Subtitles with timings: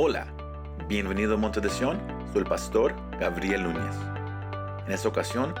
[0.00, 0.32] Hola,
[0.86, 1.98] bienvenido a Monte de Sion,
[2.32, 3.96] soy el pastor Gabriel Núñez.
[4.86, 5.56] En esta ocasión,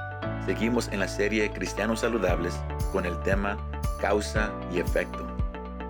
[0.46, 2.54] seguimos en la serie Cristianos Saludables
[2.92, 3.58] con el tema
[4.00, 5.24] Causa y Efecto,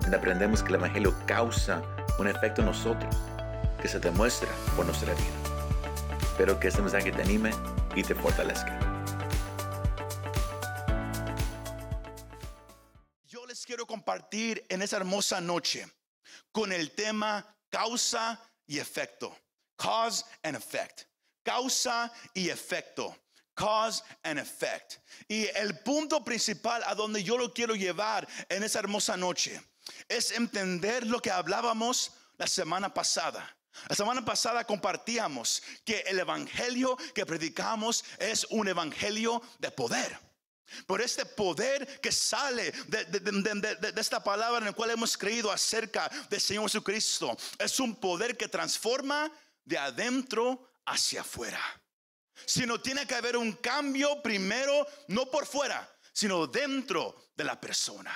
[0.01, 1.83] donde aprendemos que el Evangelio causa
[2.17, 3.15] un efecto en nosotros
[3.83, 6.17] que se demuestra por nuestra vida.
[6.19, 7.51] Espero que este mensaje te anime
[7.95, 8.79] y te fortalezca.
[13.27, 15.85] Yo les quiero compartir en esa hermosa noche
[16.51, 19.35] con el tema causa y efecto.
[19.77, 21.05] Cause and effect.
[21.43, 23.15] Causa y efecto.
[23.55, 24.99] Cause and effect.
[25.27, 29.59] Y el punto principal a donde yo lo quiero llevar en esa hermosa noche
[30.07, 33.55] es entender lo que hablábamos la semana pasada.
[33.87, 40.28] La semana pasada compartíamos que el evangelio que predicamos es un evangelio de poder.
[40.85, 46.41] Por este poder que sale de, esta palabra en la cual hemos creído acerca del
[46.41, 49.31] Señor Jesucristo, es un poder que transforma
[49.63, 51.61] de adentro hacia afuera.
[52.45, 58.15] Sino tiene que haber un cambio primero, no por fuera, sino dentro de la persona.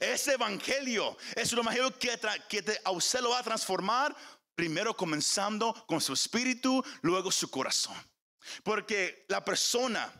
[0.00, 4.14] Ese evangelio es un evangelio que, que a usted lo va a transformar,
[4.54, 7.96] primero comenzando con su espíritu, luego su corazón.
[8.62, 10.12] Porque la persona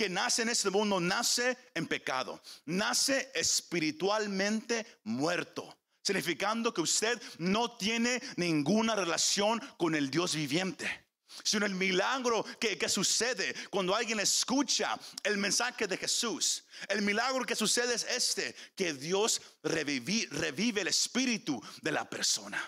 [0.00, 7.76] que nace en este mundo nace en pecado, nace espiritualmente muerto, significando que usted no
[7.76, 10.88] tiene ninguna relación con el Dios viviente
[11.44, 16.64] sino el milagro que, sucede cuando alguien escucha el mensaje de Jesús.
[16.88, 22.60] El milagro que sucede es este, que Dios revive el espíritu de la persona.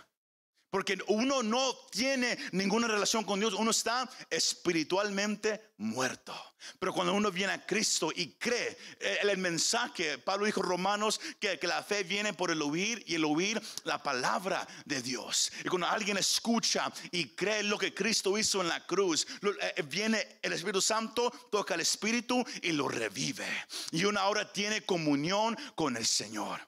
[0.73, 6.35] Porque uno no tiene ninguna relación con Dios, uno está espiritualmente muerto.
[6.79, 11.59] Pero cuando uno viene a Cristo y cree eh, el, mensaje, Pablo dijo Romanos que,
[11.65, 15.53] la fe viene por el oír y el oír la palabra de Dios.
[15.63, 20.39] Y cuando alguien escucha y cree lo que Cristo hizo en la cruz, eh, viene
[20.41, 23.47] el Espíritu Santo, toca el Espíritu y lo revive.
[23.91, 26.67] Y uno ahora tiene comunión con el Señor.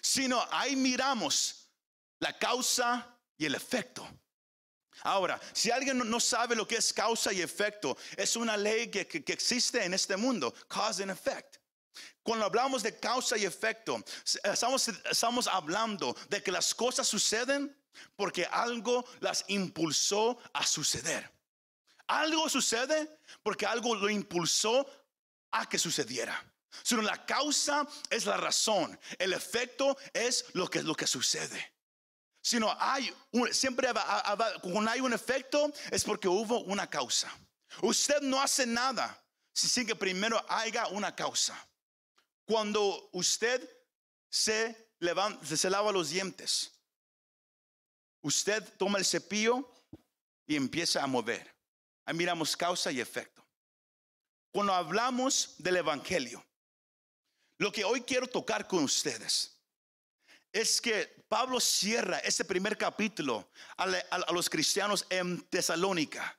[0.00, 1.68] Si no, ahí miramos
[2.20, 3.11] la causa
[3.42, 4.08] y el efecto.
[5.02, 9.24] Ahora, si alguien no sabe lo que es causa y efecto, es una ley que,
[9.26, 11.56] existe en este mundo, cause and effect.
[12.22, 14.02] Cuando hablamos de causa y efecto,
[14.44, 17.76] estamos, estamos hablando de que las cosas suceden
[18.14, 21.28] porque algo las impulsó a suceder.
[22.06, 24.86] Algo sucede porque algo lo impulsó
[25.50, 26.40] a que sucediera.
[26.84, 31.71] Sino la causa es la razón, el efecto es lo que, lo que sucede
[32.42, 33.14] sino hay
[33.52, 33.88] siempre
[34.60, 37.32] cuando hay un efecto es porque hubo una causa.
[37.80, 39.16] Usted no hace nada
[39.52, 41.56] sin que primero haya una causa.
[42.44, 43.66] Cuando usted
[44.28, 46.72] se levanta, se lava los dientes,
[48.22, 49.72] usted toma el cepillo
[50.44, 51.54] y empieza a mover.
[52.04, 53.46] Ahí miramos causa y efecto.
[54.50, 56.44] Cuando hablamos del evangelio,
[57.58, 59.61] lo que hoy quiero tocar con ustedes
[60.52, 66.38] es que Pablo cierra ese primer capítulo a, los cristianos en Tesalónica.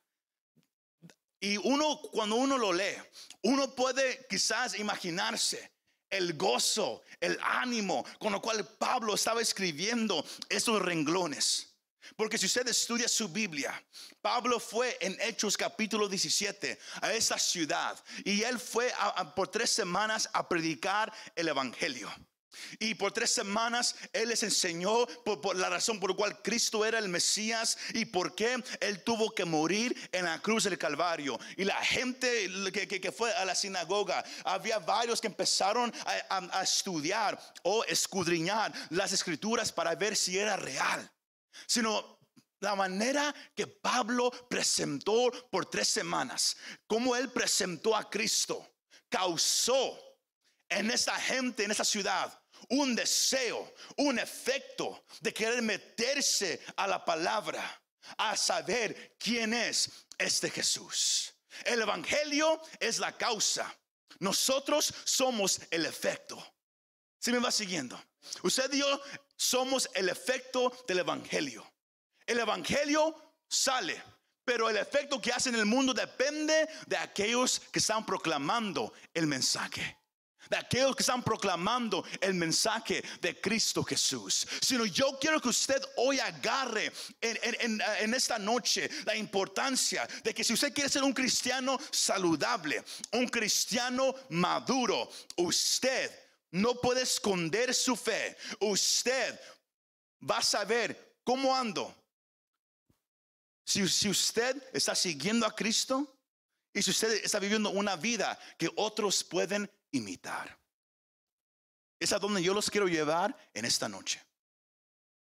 [1.40, 2.96] Y uno, cuando uno lo lee,
[3.42, 5.72] uno puede quizás imaginarse
[6.10, 11.70] el gozo, el ánimo con lo cual Pablo estaba escribiendo esos renglones.
[12.16, 13.84] Porque si usted estudia su Biblia,
[14.22, 18.94] Pablo fue en Hechos capítulo 17 a esa ciudad y él fue
[19.36, 22.14] por tres semanas a predicar el Evangelio.
[22.80, 27.00] Y por tres semanas Él les enseñó por, la razón por la cual Cristo era
[27.00, 31.40] el Mesías y por qué Él tuvo que morir en la cruz del Calvario.
[31.58, 35.94] Y la gente que, fue a la sinagoga, había varios que empezaron
[36.30, 41.12] a, estudiar o escudriñar las escrituras para ver si era real.
[41.68, 42.20] Sino
[42.60, 46.56] la manera que Pablo presentó por tres semanas,
[46.88, 48.66] como Él presentó a Cristo,
[49.10, 50.00] causó
[50.70, 57.04] en esta gente, en esa ciudad, un deseo, un efecto de querer meterse a la
[57.04, 57.82] palabra,
[58.18, 61.34] a saber quién es este Jesús.
[61.66, 63.74] El Evangelio es la causa.
[64.20, 66.44] Nosotros somos el efecto.
[67.20, 68.02] Si me va siguiendo?
[68.44, 69.02] Usted y yo
[69.36, 71.66] somos el efecto del Evangelio.
[72.26, 74.02] El Evangelio sale,
[74.46, 79.28] pero el efecto que hace en el mundo depende de aquellos que están proclamando el
[79.28, 80.03] mensaje
[80.54, 84.48] de aquellos que están proclamando el mensaje de Cristo Jesús.
[84.62, 90.54] Sino yo quiero que usted hoy agarre en, esta noche la importancia de que si
[90.54, 92.84] usted quiere ser un cristiano saludable,
[93.14, 96.12] un cristiano maduro, usted
[96.52, 98.38] no puede esconder su fe.
[98.60, 99.40] Usted
[100.30, 101.96] va a saber cómo ando,
[103.66, 106.16] Si, si usted está siguiendo a Cristo
[106.72, 110.60] y si usted está viviendo una vida que otros pueden imitar.
[112.00, 114.22] Es a donde yo los quiero llevar en esta noche.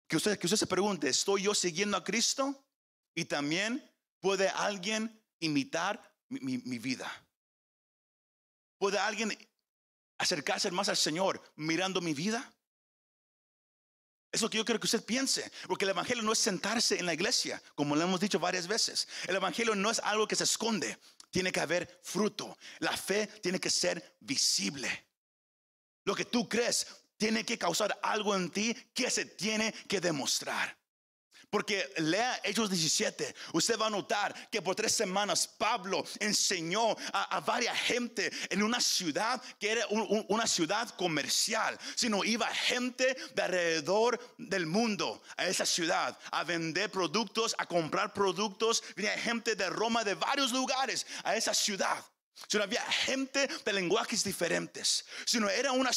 [0.07, 2.65] Que usted, que usted se pregunte, ¿estoy yo siguiendo a Cristo?
[3.15, 3.85] Y también
[4.21, 7.11] puede alguien imitar mi, mi vida.
[8.79, 9.37] ¿Puede alguien
[10.19, 12.53] acercarse más al Señor mirando mi vida?
[14.33, 17.07] Es lo que yo quiero que usted piense, porque el Evangelio no es sentarse en
[17.07, 19.09] la iglesia, como lo hemos dicho varias veces.
[19.27, 20.97] El Evangelio no es algo que se esconde,
[21.31, 22.57] tiene que haber fruto.
[22.81, 24.89] La fe tiene que ser visible.
[26.05, 26.87] Lo que tú crees
[27.17, 30.80] tiene que causar algo en ti que se tiene que demostrar.
[31.51, 37.41] Porque lea Hechos 17, usted va a notar que por tres semanas Pablo enseñó a,
[37.41, 39.87] varias gente en una ciudad que era
[40.29, 46.91] una ciudad comercial, sino iba gente de alrededor del mundo a esa ciudad a vender
[46.91, 48.83] productos, a comprar productos.
[48.95, 52.05] Venía gente de Roma, de varios lugares a esa ciudad
[52.49, 55.91] sino había gente de lenguajes diferentes, sino era una,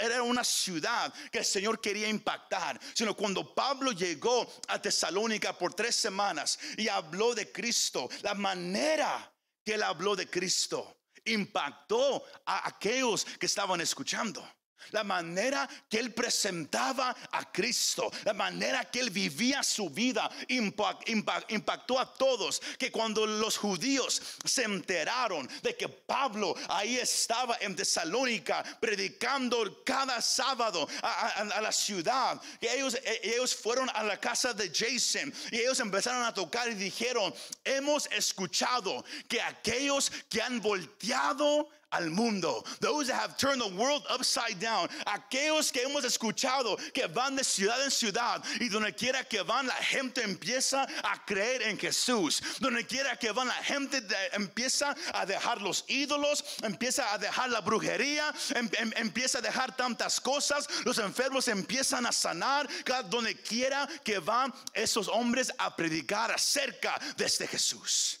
[0.00, 5.74] era una ciudad que el Señor quería impactar, sino cuando Pablo llegó a Tesalónica por
[5.74, 9.32] tres semanas y habló de Cristo, la manera
[9.64, 14.46] que él habló de Cristo impactó a aquellos que estaban escuchando
[14.90, 21.98] la manera que él presentaba a Cristo, la manera que él vivía su vida impactó
[21.98, 28.62] a todos, que cuando los judíos se enteraron de que Pablo ahí estaba en Tesalónica
[28.80, 34.68] predicando cada sábado a, la ciudad, que ellos, e, ellos fueron a la casa de
[34.68, 37.34] Jason y ellos empezaron a tocar y dijeron,
[37.64, 42.64] hemos escuchado que aquellos que han volteado al mundo.
[42.80, 44.88] Those that have turned the world upside down.
[45.06, 49.66] Aquellos que hemos escuchado que van de ciudad en ciudad y donde quiera que van
[49.66, 52.42] la gente empieza a creer en Jesús.
[52.60, 54.02] Donde quiera que van la gente
[54.32, 59.76] empieza a dejar los ídolos, empieza a dejar la brujería, em, em, empieza a dejar
[59.76, 60.68] tantas cosas.
[60.84, 62.68] Los enfermos empiezan a sanar.
[63.08, 68.20] Donde quiera que van esos hombres a predicar acerca de este Jesús.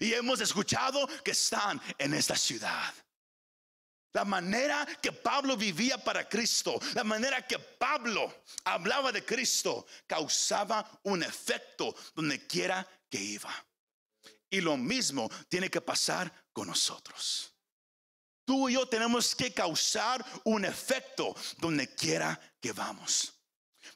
[0.00, 2.92] Y hemos escuchado que están en esta ciudad.
[4.14, 10.88] La manera que Pablo vivía para Cristo, la manera que Pablo hablaba de Cristo, causaba
[11.02, 13.52] un efecto donde quiera que iba.
[14.48, 17.52] Y lo mismo tiene que pasar con nosotros.
[18.44, 23.34] Tú y yo tenemos que causar un efecto donde quiera que vamos.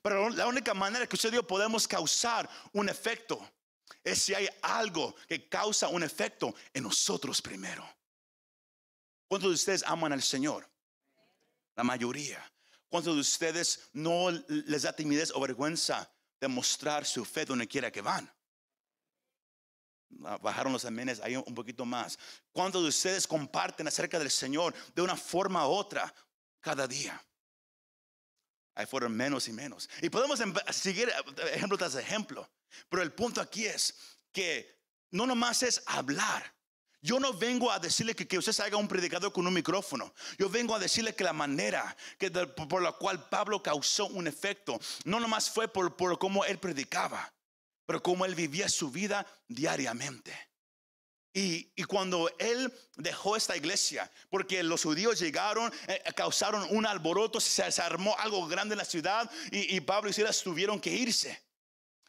[0.02, 3.40] Pero la única manera que usted y yo podemos causar un efecto
[4.02, 7.97] es si hay algo que causa un efecto en nosotros primero.
[9.28, 10.68] ¿Cuántos de ustedes aman al Señor?
[11.76, 12.42] La mayoría.
[12.88, 16.10] ¿Cuántos de ustedes no les da timidez o vergüenza
[16.40, 18.32] de mostrar su fe donde quiera que van?
[20.24, 22.18] Ah, bajaron los amenes ahí un poquito más.
[22.52, 26.12] ¿Cuántos de ustedes comparten acerca del Señor de una forma u otra
[26.60, 27.22] cada día?
[28.74, 29.90] Ahí fueron menos y menos.
[30.00, 30.40] Y podemos
[30.70, 31.12] seguir
[31.52, 32.48] ejemplo tras ejemplo.
[32.88, 33.94] Pero el punto aquí es
[34.32, 34.78] que
[35.10, 36.54] no nomás es hablar.
[37.00, 40.12] Yo no vengo a decirle que, que usted haga un predicador con un micrófono.
[40.36, 44.80] Yo vengo a decirle que la manera que por la cual Pablo causó un efecto
[45.04, 47.32] no nomás fue por, por cómo él predicaba,
[47.86, 50.36] pero cómo él vivía su vida diariamente.
[51.32, 57.38] Y, y, cuando él dejó esta iglesia, porque los judíos llegaron, eh, causaron un alboroto,
[57.38, 61.40] se, armó algo grande en la ciudad y, y Pablo y Silas tuvieron que irse.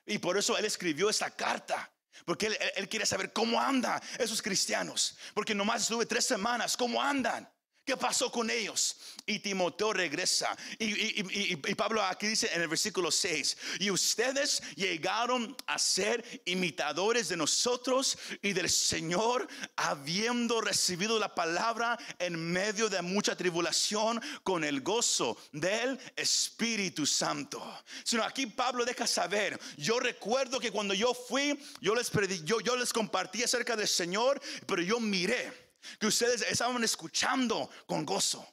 [0.06, 1.92] Y por eso él escribió esta carta.
[2.26, 5.18] Porque él, quiere saber cómo andan esos cristianos.
[5.34, 7.50] Porque nomás estuve tres semanas, ¿cómo andan?
[7.90, 8.98] ¿Qué pasó con ellos?
[9.26, 10.56] Y Timoteo regresa.
[10.78, 17.38] Y, Pablo aquí dice en el versículo 6, y ustedes llegaron a ser imitadores de
[17.38, 24.82] nosotros y del Señor, habiendo recibido la palabra en medio de mucha tribulación con el
[24.82, 27.60] gozo del Espíritu Santo.
[28.04, 32.12] Sino aquí Pablo deja saber, yo recuerdo que cuando yo fui, yo les,
[32.44, 35.69] yo, yo les compartí acerca del Señor, pero yo miré
[36.00, 38.46] que ustedes estaban escuchando con gozo,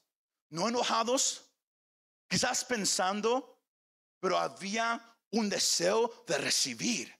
[0.50, 1.44] no enojados,
[2.28, 3.60] quizás pensando,
[4.20, 7.14] pero había un deseo de recibir.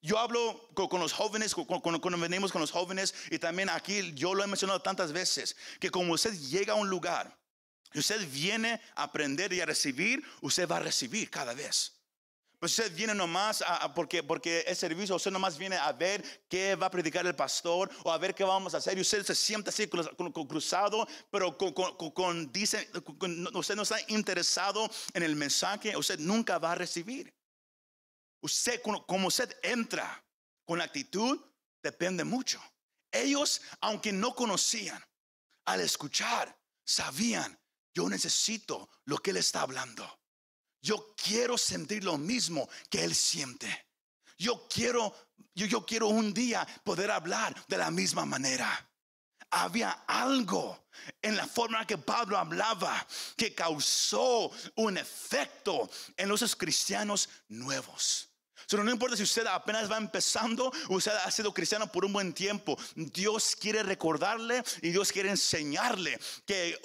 [0.00, 4.44] Yo hablo con, los jóvenes, cuando venimos con los jóvenes, y también aquí yo lo
[4.44, 7.36] he mencionado tantas veces, que como usted llega a un lugar,
[7.92, 11.97] y usted viene a aprender y a recibir, usted va a recibir cada vez.
[12.58, 16.74] Pues usted viene nomás a, porque, porque es servicio, usted nomás viene a ver qué
[16.74, 18.98] va a predicar el pastor o a ver qué vamos a hacer.
[18.98, 22.90] Y usted se siente así cruzado, pero con, dice,
[23.54, 27.32] usted no está interesado en el mensaje, usted nunca va a recibir.
[28.40, 30.24] Usted, como usted entra,
[30.64, 31.40] con actitud
[31.80, 32.60] depende mucho.
[33.12, 35.02] Ellos, aunque no conocían,
[35.64, 37.56] al escuchar, sabían,
[37.94, 40.17] yo necesito lo que Él está hablando.
[40.88, 43.68] Yo quiero sentir lo mismo que Él siente.
[44.38, 45.14] Yo quiero,
[45.54, 48.86] yo, yo quiero un día poder hablar de la misma manera
[49.50, 50.88] había algo
[51.22, 58.28] en la forma que Pablo hablaba que causó un efecto en los cristianos nuevos.
[58.76, 62.78] No importa si usted apenas va empezando, usted ha sido cristiano por un buen tiempo.
[62.94, 66.78] Dios quiere recordarle y Dios quiere enseñarle que,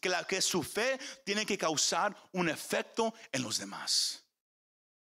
[0.00, 4.24] que, la, que su fe tiene que causar un efecto en los demás.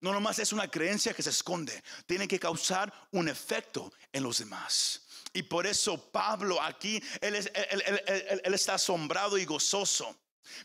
[0.00, 4.38] No nomás es una creencia que se esconde, tiene que causar un efecto en los
[4.38, 5.02] demás.
[5.32, 7.34] Y por eso Pablo aquí, él,
[8.54, 10.16] está asombrado y gozoso.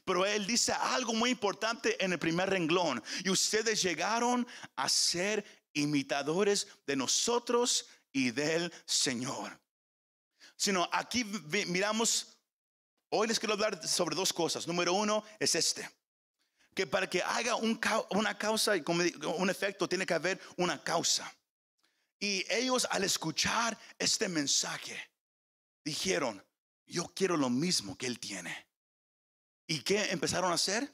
[0.06, 3.04] Pero él dice algo muy importante en el primer renglón.
[3.24, 9.60] Y ustedes llegaron a ser imitadores de nosotros y del Señor.
[10.56, 11.24] Sino aquí
[11.68, 12.38] miramos,
[13.10, 14.68] hoy les quiero hablar sobre dos cosas.
[14.68, 15.90] Número uno es este.
[16.75, 21.32] Que para que haga una causa y un efecto tiene que haber una causa.
[22.20, 24.98] Y ellos al escuchar este mensaje
[25.84, 26.44] dijeron,
[26.86, 28.68] yo quiero lo mismo que él tiene.
[29.67, 30.93] ¿Y qué empezaron a hacer?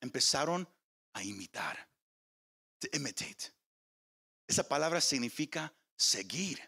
[0.00, 0.68] Empezaron
[1.12, 1.88] a imitar.
[2.80, 3.52] To imitate.
[4.46, 6.60] Esa palabra significa seguir.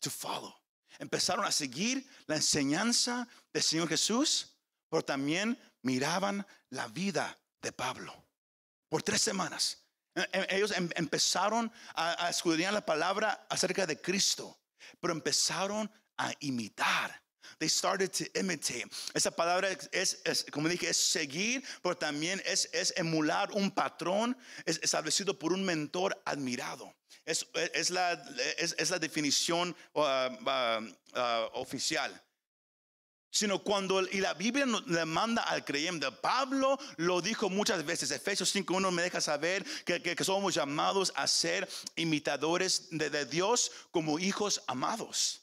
[0.00, 0.54] To follow.
[0.98, 4.56] Empezaron a seguir la enseñanza del Señor Jesús,
[4.88, 8.26] pero también miraban la vida de Pablo.
[8.88, 9.88] Por tres semanas
[10.32, 14.58] Em, ellos em, empezaron a, escudriñar la palabra acerca de Cristo,
[15.00, 17.22] pero empezaron a imitar.
[17.58, 18.86] They started to imitate.
[19.14, 25.38] Esa palabra es, como dije, es seguir, pero también es, es emular un patrón establecido
[25.38, 26.94] por un mentor admirado.
[27.24, 30.80] Es, es la, la definición uh, uh,
[31.14, 32.22] uh, oficial
[33.30, 36.10] sino cuando y la Biblia le manda al creyente.
[36.10, 38.10] Pablo lo dijo muchas veces.
[38.10, 44.62] Efesios 5.1 me deja saber que, somos llamados a ser imitadores de, Dios como hijos
[44.66, 45.42] amados.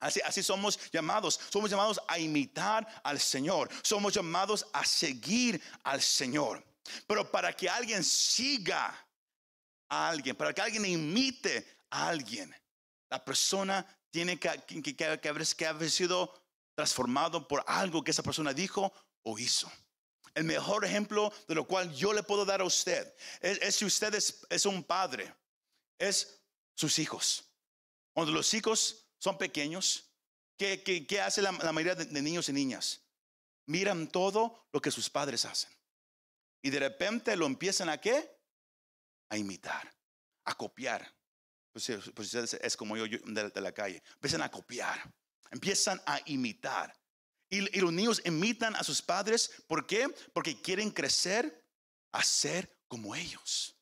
[0.00, 1.40] Así, así somos llamados.
[1.50, 3.68] Somos llamados a imitar al Señor.
[3.82, 6.64] Somos llamados a seguir al Señor.
[7.06, 8.94] Pero para que alguien siga
[9.88, 12.54] a alguien, para que alguien imite a alguien,
[13.10, 14.50] la persona tiene que,
[14.82, 15.28] que,
[15.68, 16.32] haber sido
[16.74, 19.70] transformado por algo que esa persona dijo o hizo.
[20.34, 24.14] El mejor ejemplo de lo cual yo le puedo dar a usted es, si usted
[24.14, 25.34] es, un padre,
[25.98, 26.40] es
[26.74, 27.44] sus hijos.
[28.12, 30.10] Cuando los hijos son pequeños,
[30.56, 33.02] ¿qué, qué, hace la, mayoría de, niños y niñas?
[33.66, 35.70] Miran todo lo que sus padres hacen.
[36.62, 38.38] Y de repente lo empiezan a qué?
[39.28, 39.94] A imitar,
[40.44, 41.14] a copiar.
[41.72, 44.02] Pues, pues es como yo, de, de la calle.
[44.14, 45.12] Empiezan a copiar.
[45.50, 46.94] Empiezan a imitar.
[47.50, 49.50] Y, los niños imitan a sus padres.
[49.66, 50.08] ¿Por qué?
[50.32, 51.64] Porque quieren crecer
[52.12, 53.77] a ser como ellos.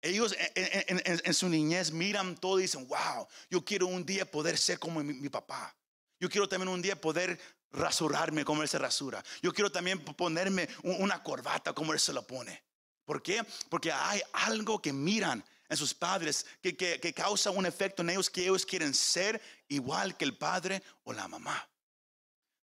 [0.00, 4.78] Ellos en, su niñez miran todo y dicen, wow, yo quiero un día poder ser
[4.78, 5.74] como mi, papá.
[6.20, 7.38] Yo quiero también un día poder
[7.70, 9.24] rasurarme como él se rasura.
[9.42, 12.62] Yo quiero también ponerme una corbata como él se lo pone.
[13.04, 13.44] ¿Por qué?
[13.68, 18.30] Porque hay algo que miran en sus padres que, que, causa un efecto en ellos
[18.30, 21.68] que ellos quieren ser igual que el padre o la mamá.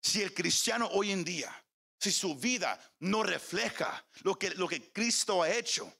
[0.02, 1.52] Si el cristiano hoy en día,
[2.00, 5.92] si su vida no refleja lo que, lo que Cristo ha hecho,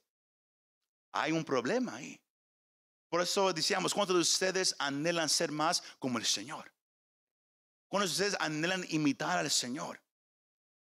[1.20, 2.20] hay un problema ahí.
[3.08, 6.72] Por eso decíamos, ¿cuántos de ustedes anhelan ser más como el Señor?
[7.88, 10.02] ¿Cuántos de ustedes anhelan imitar al Señor?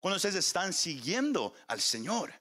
[0.00, 2.32] ¿Cuántos de ustedes están siguiendo al Señor?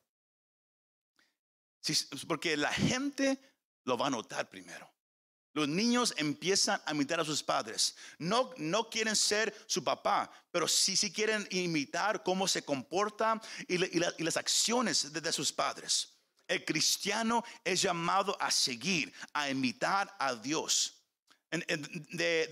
[2.28, 3.40] porque la gente
[3.84, 4.90] lo va a notar primero.
[5.54, 7.96] Los niños empiezan a imitar a sus padres.
[8.18, 13.78] No, no quieren ser su papá, pero sí, sí quieren imitar cómo se comporta y,
[13.78, 16.13] las acciones de, sus padres.
[16.48, 20.96] El cristiano es llamado a seguir, a imitar a Dios.
[21.52, 22.48] de,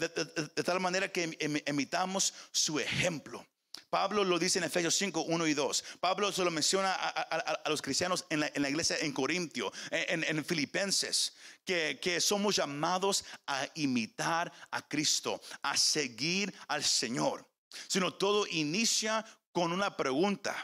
[0.63, 3.45] tal manera que imitamos su ejemplo.
[3.91, 5.83] Pablo lo dice en Efesios 5, 1 y 2.
[5.99, 11.33] Pablo se lo menciona a, los cristianos en la, iglesia en Corintio, en, Filipenses,
[11.65, 17.45] que, que, somos llamados a imitar a Cristo, a seguir al Señor.
[17.89, 20.55] Sino todo inicia con una pregunta.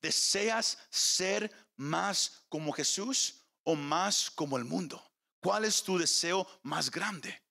[0.00, 5.02] ¿Deseas ser más como Jesús o más como el mundo?
[5.40, 7.42] ¿Cuál es tu deseo más grande?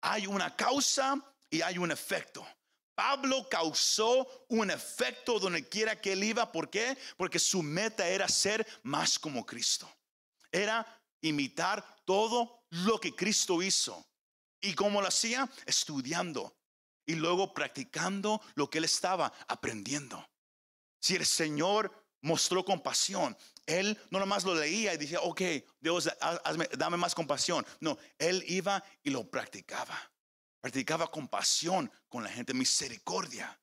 [0.00, 1.20] Hay una causa
[1.50, 2.46] y hay un efecto.
[2.94, 6.50] Pablo causó un efecto donde quiera que él iba.
[6.50, 6.96] ¿Por qué?
[7.16, 9.90] Porque su meta era ser más como Cristo.
[10.50, 10.86] Era
[11.20, 14.06] imitar todo lo que Cristo hizo.
[14.60, 15.48] ¿Y cómo lo hacía?
[15.66, 16.56] Estudiando
[17.04, 20.28] y luego practicando lo que él estaba aprendiendo.
[21.00, 25.40] Si el Señor mostró compasión, él no nomás lo leía y decía, ok,
[25.80, 26.08] Dios,
[26.76, 27.64] dame más compasión.
[27.80, 29.98] No, él iba y lo practicaba.
[30.60, 33.58] Practicaba compasión con la gente, misericordia.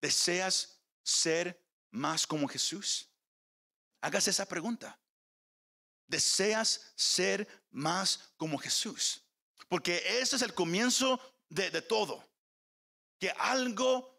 [0.00, 3.08] ¿Deseas ser más como Jesús?
[4.02, 4.98] Hágase esa pregunta.
[6.06, 9.22] ¿Deseas ser más como Jesús?
[9.68, 12.28] Porque ese es el comienzo de, todo.
[13.18, 14.18] Que algo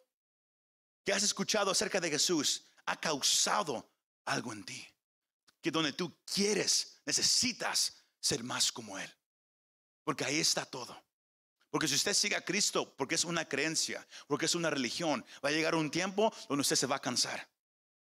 [1.04, 3.92] que has escuchado acerca de Jesús ha causado
[4.26, 4.88] algo en ti.
[5.62, 9.12] Que donde tú quieres, necesitas ser más como Él.
[10.04, 11.02] Porque ahí está todo.
[11.70, 15.50] Porque si usted sigue a Cristo, porque es una creencia, porque es una religión, va
[15.50, 17.50] a llegar un tiempo donde usted se va a cansar,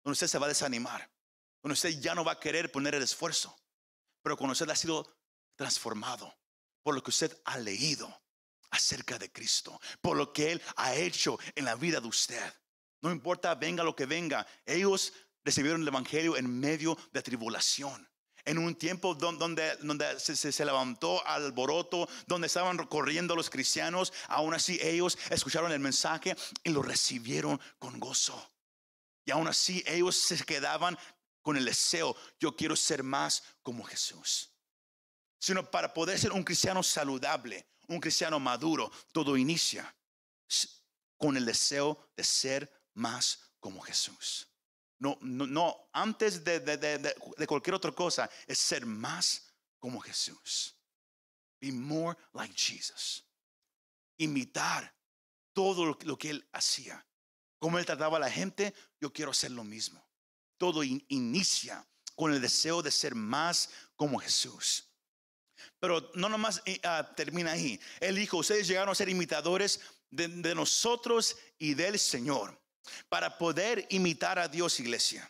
[0.03, 1.09] donde usted se va a desanimar,
[1.63, 3.57] donde usted ya no va a querer poner el esfuerzo.
[4.21, 5.17] Pero cuando usted ha sido
[5.55, 6.37] transformado
[6.83, 8.21] por lo que usted ha leído
[8.69, 12.53] acerca de Cristo, por lo que Él ha hecho en la vida de usted,
[13.01, 14.45] no importa, venga lo que venga.
[14.65, 15.13] Ellos
[15.43, 18.07] recibieron el Evangelio en medio de tribulación.
[18.43, 24.53] En un tiempo donde, donde se, se, levantó alboroto, donde estaban corriendo los cristianos, aún
[24.53, 28.51] así ellos escucharon el mensaje y lo recibieron con gozo.
[29.25, 30.97] Y aún así ellos se quedaban
[31.41, 34.51] con el deseo, yo quiero ser más como Jesús.
[35.39, 39.95] Sino para poder ser un cristiano saludable, un cristiano maduro, todo inicia
[41.17, 44.47] con el deseo de ser más como Jesús.
[44.99, 49.99] No, no, no antes de, de, de, de, cualquier otra cosa, es ser más como
[49.99, 50.75] Jesús.
[51.61, 53.23] Be more like Jesus.
[54.17, 54.91] Imitar
[55.53, 57.05] todo lo, que él hacía.
[57.59, 60.03] Como él trataba a la gente, yo quiero hacer lo mismo.
[60.57, 64.89] Todo inicia con el deseo de ser más como Jesús.
[65.79, 67.79] Pero no nomás uh, termina ahí.
[67.99, 72.59] Él dijo, ustedes llegaron a ser imitadores de nosotros y del Señor.
[73.09, 75.29] Para poder imitar a Dios, iglesia,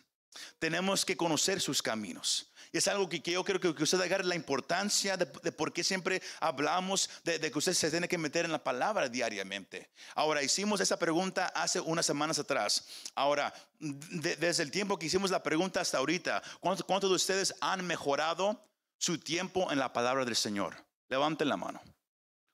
[0.58, 2.48] tenemos que conocer sus caminos.
[2.72, 6.22] Y es algo que, yo creo que, usted agarre la importancia de, por qué siempre
[6.40, 9.90] hablamos de, que usted se tiene que meter en la palabra diariamente.
[10.14, 12.86] Ahora, hicimos esa pregunta hace unas semanas atrás.
[13.14, 18.62] Ahora, desde el tiempo que hicimos la pregunta hasta ahorita, ¿cuántos, de ustedes han mejorado
[18.98, 20.76] su tiempo en la palabra del Señor?
[21.08, 21.80] Levanten la mano.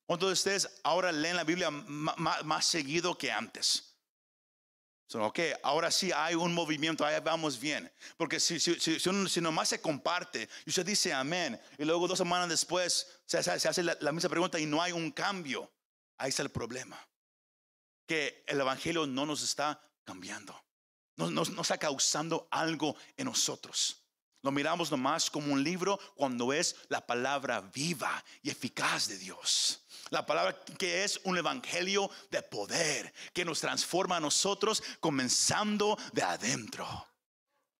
[0.06, 3.93] ¿Cuántos de ustedes ahora leen la Biblia más seguido que antes?
[5.22, 7.90] Ok, ahora sí hay un movimiento, ahí vamos bien.
[8.16, 12.48] Porque si, si, si, nomás se comparte y usted dice amén, y luego dos semanas
[12.48, 15.70] después se, hace la, misma pregunta y no hay un cambio,
[16.18, 16.98] ahí está el problema.
[18.06, 20.54] Que el Evangelio no nos está cambiando,
[21.16, 24.03] no, no, no está causando algo en nosotros.
[24.44, 29.80] Lo miramos nomás como un libro cuando es la palabra viva y eficaz de Dios.
[30.10, 36.22] La palabra que es un evangelio de poder que nos transforma a nosotros comenzando de
[36.22, 36.86] adentro.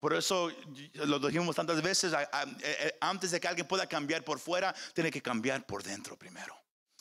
[0.01, 0.51] Por eso
[0.95, 2.29] lo dijimos tantas veces, eh,
[2.63, 6.59] eh, antes de que alguien pueda cambiar por fuera, tiene que cambiar por dentro primero.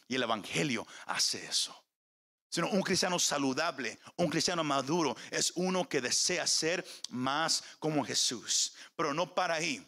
[0.10, 1.74] Y el Evangelio hace eso.
[2.54, 8.76] Sino un cristiano saludable, un cristiano maduro, es uno que desea ser más como Jesús.
[8.96, 9.84] Pero no para ahí.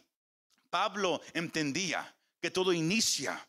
[0.68, 3.40] Pablo entendía que todo inicia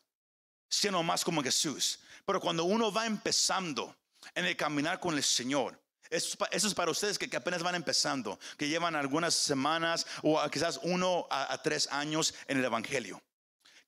[0.68, 1.98] siendo más como Jesús.
[2.24, 3.92] Pero cuando uno va empezando
[4.36, 5.76] en el caminar con el Señor,
[6.10, 11.26] eso, es para ustedes que, apenas van empezando, que llevan algunas semanas o quizás uno
[11.28, 13.20] a, tres años en el Evangelio.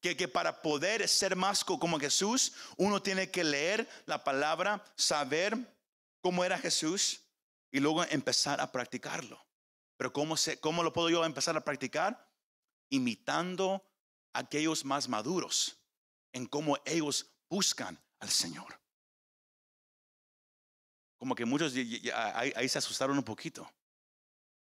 [0.00, 5.76] Que, que, para poder ser más como Jesús, uno tiene que leer la palabra, saber
[6.22, 7.22] cómo era Jesús
[7.70, 9.44] y luego empezar a practicarlo.
[9.96, 12.26] Pero ¿cómo, se, cómo lo puedo yo empezar a practicar?
[12.88, 13.86] Imitando
[14.32, 15.76] a aquellos más maduros
[16.32, 18.80] en cómo ellos buscan al Señor.
[21.18, 21.74] Como que muchos
[22.14, 23.70] ahí, se asustaron un poquito.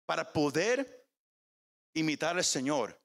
[0.05, 1.09] Para poder
[1.95, 3.01] imitar al Señor,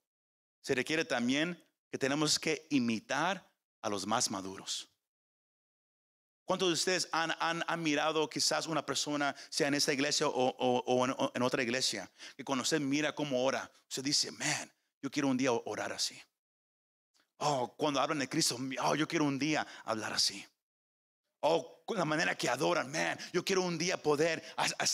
[0.61, 3.47] se requiere también que tenemos que imitar
[3.82, 4.89] a los más maduros.
[6.45, 11.13] ¿Cuántos de ustedes han, han, mirado quizás una persona, sea en esta iglesia o, en,
[11.34, 14.71] en, otra iglesia, que cuando usted mira cómo ora, usted dice, man,
[15.02, 16.17] yo quiero un día orar así.
[17.39, 20.45] Oh, cuando hablan de Cristo, oh, yo quiero un día hablar así.
[21.41, 24.41] Oh, con la manera que adoran, man, yo quiero un día poder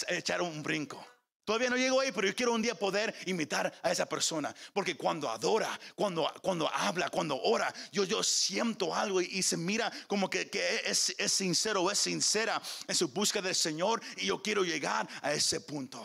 [0.08, 1.06] echar un brinco.
[1.46, 4.56] Todavía no llego ahí, pero yo quiero un día poder imitar a esa persona.
[4.72, 9.92] Porque cuando adora, cuando, cuando habla, cuando ora, yo, yo siento algo y, se mira
[10.08, 14.02] como que, que es, es sincero, es sincera en su búsqueda del Señor.
[14.18, 16.02] Y yo quiero llegar a ese punto.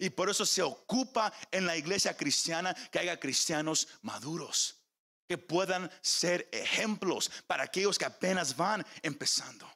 [0.00, 4.76] Y por eso se ocupa en la iglesia cristiana que haya cristianos maduros,
[5.26, 9.70] que puedan ser ejemplos para aquellos que apenas van empezando.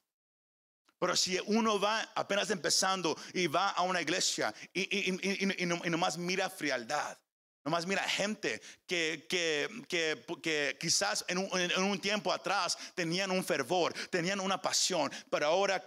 [1.02, 6.48] Pero si uno va apenas empezando y va a una iglesia y, y, nomás mira
[6.48, 7.18] frialdad,
[7.64, 14.62] nomás mira gente que, que, quizás en un, tiempo atrás tenían un fervor, tenían una
[14.62, 15.84] pasión, pero ahora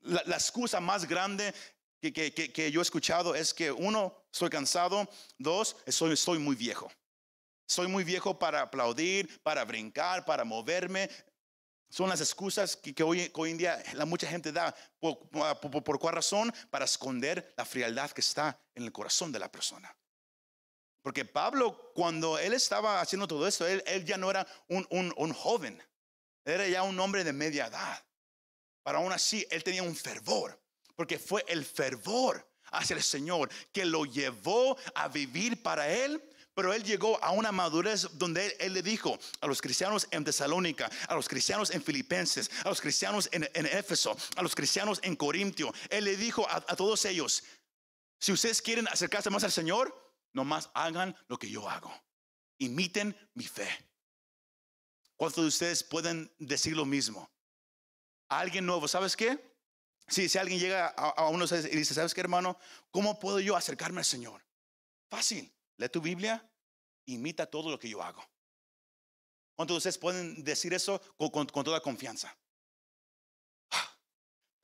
[0.00, 1.54] la, la excusa más grande
[2.02, 6.92] que, yo he escuchado es que uno, estoy cansado, dos, estoy, estoy muy viejo.
[7.66, 11.08] Soy muy viejo para aplaudir, para brincar, para moverme.
[11.88, 14.74] Son las excusas que, hoy, hoy, en día la mucha gente da.
[15.00, 16.52] ¿Por, cuál razón?
[16.70, 19.94] Para esconder la frialdad que está en el corazón de la persona.
[21.02, 25.32] Porque Pablo, cuando él estaba haciendo todo esto, él, ya no era un, un, un
[25.32, 25.82] joven.
[26.44, 28.04] Era ya un hombre de media edad.
[28.82, 30.60] Pero aún así, él tenía un fervor
[30.98, 36.20] porque fue el fervor hacia el Señor que lo llevó a vivir para Él.
[36.58, 40.90] Pero él llegó a una madurez donde él, le dijo a los cristianos en Tesalónica,
[41.06, 45.72] a los cristianos en Filipenses, a los cristianos en, Éfeso, a los cristianos en Corintio.
[45.88, 47.44] Él le dijo a, a todos ellos,
[48.18, 49.94] si ustedes quieren acercarse más al Señor,
[50.32, 51.94] nomás hagan lo que yo hago.
[52.58, 53.68] Imiten mi fe.
[55.14, 57.30] ¿Cuántos de ustedes pueden decir lo mismo?
[58.30, 59.38] alguien nuevo, ¿sabes qué?
[60.08, 62.58] Si, si alguien llega a, uno y dice, ¿sabes qué, hermano?
[62.90, 64.44] ¿Cómo puedo yo acercarme al Señor?
[65.08, 65.52] Fácil.
[65.78, 66.46] Lee tu Biblia,
[67.06, 68.22] imita todo lo que yo hago.
[69.54, 72.36] ¿Cuántos de ustedes pueden decir eso con, toda confianza?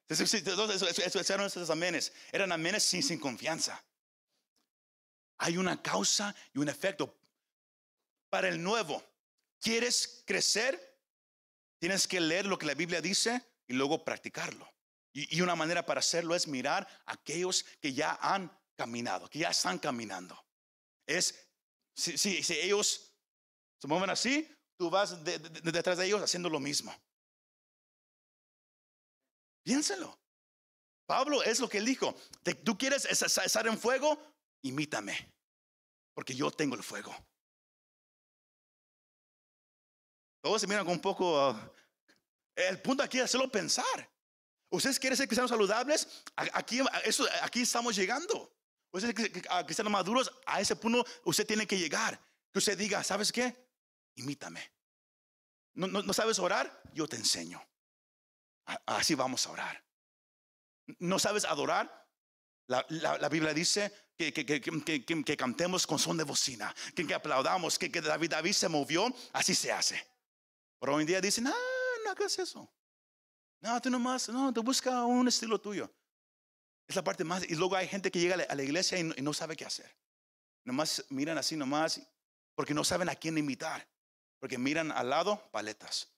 [0.08, 2.12] eran esos amenes.
[2.30, 3.84] Eran amenes sin, confianza.
[5.38, 7.16] Hay una causa y un efecto.
[8.30, 9.02] Para el nuevo,
[9.60, 11.00] ¿quieres crecer?
[11.80, 14.72] Tienes que leer lo que la Biblia dice y luego practicarlo.
[15.12, 19.50] Y, una manera para hacerlo es mirar a aquellos que ya han caminado, que ya
[19.50, 20.36] están caminando.
[21.06, 21.48] Es,
[21.94, 23.14] si, ellos
[23.80, 26.94] se mueven así, tú vas detrás de ellos haciendo lo mismo.
[29.64, 30.18] Piénselo.
[31.06, 32.14] Pablo es lo que él dijo.
[32.64, 34.18] Tú quieres estar en fuego,
[34.62, 35.32] imítame,
[36.14, 37.14] porque yo tengo el fuego.
[40.42, 41.40] Todos se miran con un poco...
[41.40, 41.72] Ah,
[42.54, 44.10] el punto aquí es hacerlo pensar.
[44.70, 46.22] ¿Ustedes quieren ser cristianos saludables?
[46.36, 48.52] Aquí, eso, aquí estamos llegando.
[48.94, 52.16] Ustedes cristianos maduros, a ese punto usted tiene que llegar.
[52.52, 53.52] Que usted diga, ¿sabes qué?
[54.14, 54.72] Imítame.
[55.72, 56.80] ¿No, no, sabes orar?
[56.92, 57.60] Yo te enseño.
[58.86, 59.84] Así vamos a orar.
[61.00, 62.08] ¿No sabes adorar?
[62.68, 67.78] La, la, Biblia dice que, que, que, que, cantemos con son de bocina, que, aplaudamos,
[67.78, 70.00] que, David, David se movió, así se hace.
[70.78, 71.52] Pero hoy en día dicen, ah,
[72.04, 72.72] no hagas eso.
[73.60, 75.92] No, tú nomás, no, te busca un estilo tuyo.
[76.86, 77.48] Es la parte más.
[77.48, 79.90] Y luego hay gente que llega a la iglesia y no, sabe qué hacer.
[80.64, 82.00] Nomás miran así nomás
[82.54, 83.86] porque no saben a quién imitar.
[84.38, 86.08] Porque miran al lado, paletas.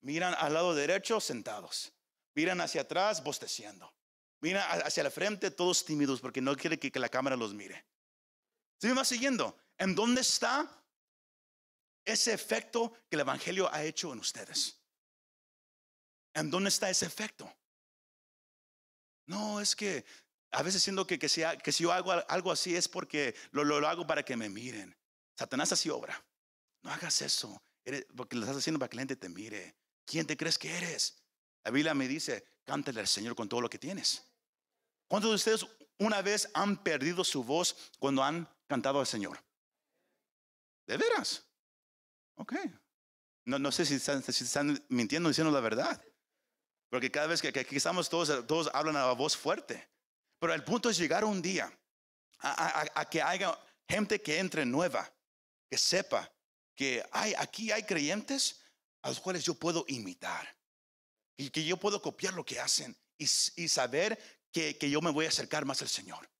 [0.00, 1.92] Miran al lado derecho, sentados.
[2.34, 3.92] Miran hacia atrás, bosteciendo.
[4.40, 7.86] Miran hacia la frente, todos tímidos porque no quiere que, la cámara los mire.
[8.78, 9.56] ¿Se me siguiendo?
[9.78, 10.68] ¿En dónde está
[12.04, 14.78] ese efecto que el Evangelio ha hecho en ustedes?
[16.34, 17.50] ¿En dónde está ese efecto?
[19.26, 20.04] No, es que
[20.50, 23.64] a veces siento que, que, si, que si yo hago algo así es porque lo,
[23.64, 24.96] lo, hago para que me miren.
[25.36, 26.24] Satanás así obra.
[26.82, 27.60] No hagas eso,
[28.14, 29.74] porque lo estás haciendo para que la gente te mire.
[30.04, 31.16] ¿Quién te crees que eres?
[31.64, 34.22] La Biblia me dice, cántale al Señor con todo lo que tienes.
[35.08, 35.66] ¿Cuántos de ustedes
[35.98, 39.42] una vez han perdido su voz cuando han cantado al Señor?
[40.86, 41.46] ¿De veras?
[42.36, 42.54] Ok.
[43.46, 46.02] No, no sé si están, si están mintiendo diciendo la verdad.
[46.94, 49.84] Porque cada vez que, aquí estamos todos, todos hablan a voz fuerte.
[50.38, 51.76] Pero el punto es llegar un día
[52.38, 55.12] a, que haya gente que entre nueva,
[55.68, 56.32] que sepa
[56.76, 58.60] que hay, aquí hay creyentes
[59.02, 60.56] a los cuales yo puedo imitar.
[61.36, 64.16] Y que yo puedo copiar lo que hacen y, saber
[64.52, 66.30] que, yo me voy a acercar más al Señor.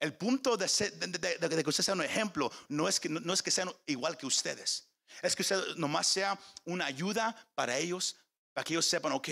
[0.00, 3.72] El punto de, que usted sea un ejemplo no es que, no es que sean
[3.86, 4.88] igual que ustedes.
[5.22, 8.16] Es que usted nomás sea una ayuda para ellos
[8.52, 9.28] para que ellos sepan, ok,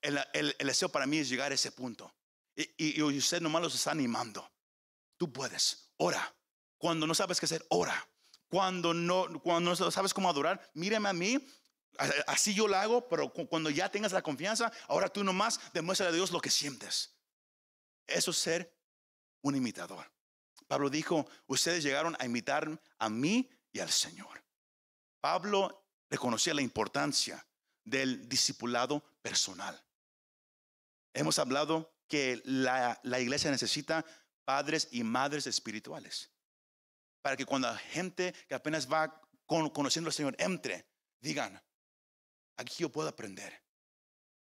[0.00, 2.12] el, el, deseo para mí es llegar a ese punto.
[2.54, 4.48] Y, y, usted nomás los está animando.
[5.16, 6.34] Tú puedes, ora.
[6.78, 8.08] Cuando no sabes qué hacer, ora.
[8.48, 11.38] Cuando no, cuando no sabes cómo adorar, míreme a mí.
[12.26, 16.12] Así yo lo hago, pero cuando ya tengas la confianza, ahora tú nomás demuestra a
[16.12, 17.16] Dios lo que sientes.
[18.06, 18.74] Eso es ser
[19.42, 20.10] un imitador.
[20.66, 24.42] Pablo dijo, ustedes llegaron a imitar a mí y al Señor.
[25.20, 27.46] Pablo reconocía la importancia
[27.84, 29.82] del discipulado personal.
[31.14, 34.04] Hemos hablado que la, iglesia necesita
[34.44, 36.30] padres y madres espirituales.
[37.22, 40.86] Para que cuando la gente que apenas va con- conociendo al Señor entre,
[41.20, 41.62] digan,
[42.56, 43.62] aquí yo puedo aprender.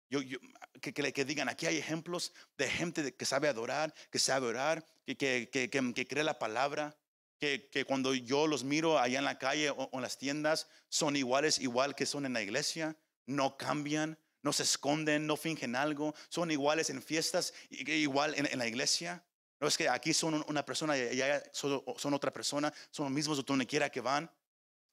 [0.09, 0.39] Yo, yo-
[0.81, 5.17] que, que, digan, aquí hay ejemplos de gente que sabe adorar, que sabe orar, que,
[5.51, 6.97] que, cree la palabra,
[7.39, 11.59] que, cuando yo los miro allá en la calle o en las tiendas, son iguales,
[11.59, 16.51] igual que son en la iglesia, no cambian, no se esconden, no fingen algo, son
[16.51, 19.25] iguales en fiestas, igual en, la iglesia.
[19.61, 23.05] No es que aquí son un- una persona y allá son, son otra persona, son
[23.05, 24.31] los mismos donde quiera que van.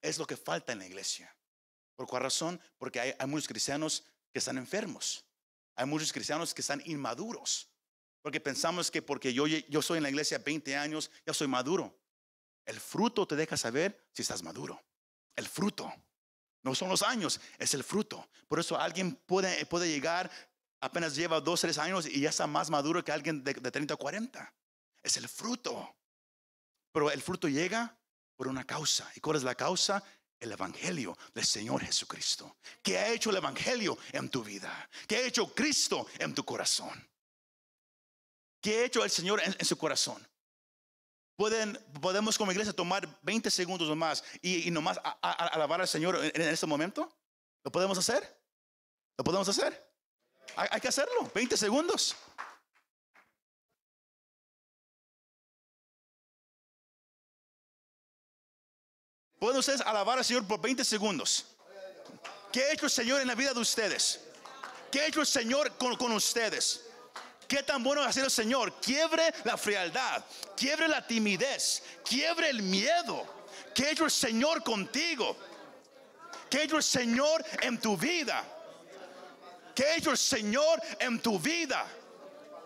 [0.02, 1.34] Es lo que falta en la iglesia.
[1.96, 2.62] ¿Por cuál razón?
[2.78, 5.26] Porque hay, hay muchos cristianos que están enfermos.
[5.76, 7.70] Hay muchos cristianos que están inmaduros.
[8.22, 11.98] Porque pensamos que porque yo, yo soy en la iglesia 20 años, ya soy maduro.
[12.66, 14.84] El fruto te deja saber si estás maduro.
[15.36, 15.92] El fruto.
[16.68, 18.28] No son los años, es el fruto.
[18.50, 20.30] Por eso alguien puede, puede llegar,
[20.82, 23.94] apenas lleva dos, tres años y ya está más maduro que alguien de, de 30
[23.94, 24.54] o 40.
[25.02, 25.96] Es el fruto.
[26.92, 27.98] Pero el fruto llega
[28.36, 29.10] por una causa.
[29.16, 30.04] ¿Y cuál es la causa?
[30.42, 32.58] El Evangelio del Señor Jesucristo.
[32.84, 34.90] ¿Qué ha hecho el Evangelio en tu vida?
[35.08, 37.08] ¿Qué ha hecho Cristo en tu corazón?
[38.60, 40.22] ¿Qué ha hecho el Señor en, en su corazón?
[41.38, 46.66] Pueden, podemos como iglesia tomar 20 segundos más y, nomás alabar al Señor en, este
[46.66, 47.08] momento.
[47.64, 48.42] ¿Lo podemos hacer?
[49.16, 49.88] ¿Lo podemos hacer?
[50.56, 51.30] Hay, hay que hacerlo.
[51.36, 52.16] 20 segundos.
[59.40, 61.46] Pueden ustedes alabar al Señor por 20 segundos.
[62.52, 64.22] ¿Qué ha hecho el Señor en la vida de ustedes?
[64.92, 66.87] ¿Qué ha hecho el Señor con, con ustedes?
[67.48, 68.74] ¿Qué tan bueno ha sido el Señor?
[68.82, 70.24] Quiebre la frialdad,
[70.56, 73.26] quiebre la timidez, quiebre el miedo.
[73.74, 75.38] ¿Qué ha hecho el Señor contigo?
[76.50, 78.44] ¿Qué ha hecho el Señor en tu vida?
[79.74, 81.86] ¿Qué ha hecho el Señor en tu vida?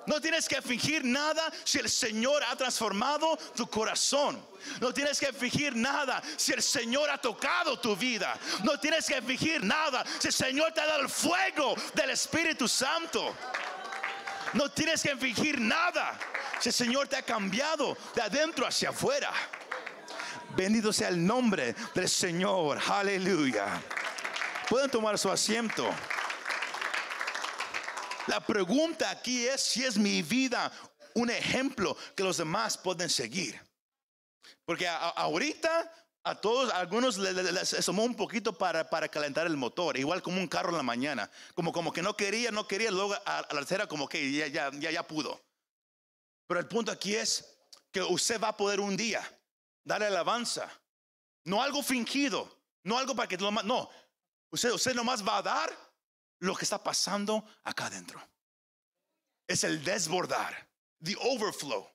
[0.07, 4.43] No tienes que fingir nada si el Señor ha transformado tu corazón.
[4.79, 8.37] No tienes que fingir nada si el Señor ha tocado tu vida.
[8.63, 12.67] No tienes que fingir nada si el Señor te ha dado el fuego del Espíritu
[12.67, 13.35] Santo.
[14.53, 16.19] No tienes que fingir nada
[16.69, 19.31] el Señor te ha cambiado de adentro hacia afuera.
[20.55, 22.79] Bendito sea el nombre del Señor.
[22.87, 23.81] Aleluya.
[24.69, 25.89] Pueden tomar su asiento.
[28.27, 30.71] La pregunta aquí es si es mi vida
[31.15, 33.59] un ejemplo que los demás pueden seguir.
[34.65, 35.91] Porque ahorita
[36.23, 39.97] a todos, a algunos le- le- les, tomó un poquito para, para calentar el motor,
[39.97, 43.13] igual como un carro en la mañana, como, como que no quería, no quería, luego
[43.25, 45.41] a, a la tercera como que ya, ya, ya, ya pudo.
[46.47, 47.57] Pero el punto aquí es
[47.91, 49.21] que usted va a poder un día
[49.83, 50.69] darle alabanza,
[51.45, 53.89] no algo fingido, no algo para que lo ma- no,
[54.51, 55.91] usted, usted nomás va a dar
[56.39, 58.21] lo que está pasando acá adentro.
[59.47, 60.69] Es el desbordar,
[61.03, 61.89] the overflow.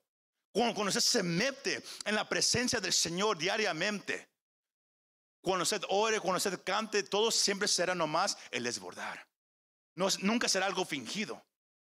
[0.57, 4.27] Cuando, usted se mete en la presencia del Señor diariamente,
[5.39, 9.27] cuando usted ore, cuando usted cante, todo siempre será nomás el desbordar.
[9.93, 11.45] No, nunca será algo fingido,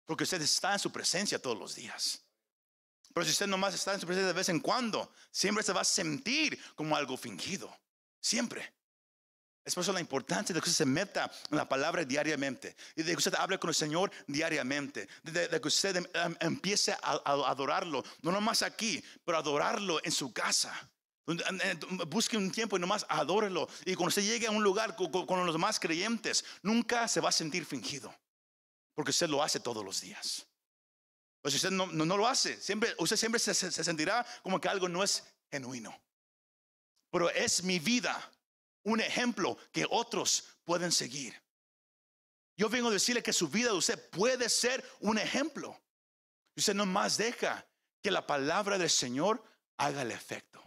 [0.04, 2.24] porque usted está en su presencia todos los días.
[3.12, 5.80] Pero si usted nomás está en su presencia de vez en cuando, siempre se va
[5.80, 7.76] a sentir como algo fingido.
[8.20, 8.72] Siempre.
[9.64, 13.02] Es por eso la importancia de que usted se meta en la palabra diariamente y
[13.02, 17.22] de que usted hable con el Señor diariamente, de, que usted em- em- empiece a,
[17.24, 20.90] adorarlo, no nomás aquí, pero adorarlo en su casa.
[22.08, 23.68] Busque un tiempo y nomás adórelo.
[23.84, 27.32] Y cuando usted llegue a un lugar con, los demás creyentes, nunca se va a
[27.32, 28.12] sentir fingido,
[28.96, 30.44] porque usted lo hace todos los días.
[31.40, 35.04] Pues si usted no, lo hace, siempre, usted siempre se sentirá como que algo no
[35.04, 35.22] es
[35.52, 35.96] genuino.
[37.12, 38.28] Pero es mi vida
[38.84, 41.40] un ejemplo que otros pueden seguir.
[42.56, 45.80] Yo vengo a decirle que su vida usted puede ser un ejemplo.
[46.56, 47.66] Usted no más deja
[48.02, 49.42] que la palabra del Señor
[49.78, 50.62] haga el efecto.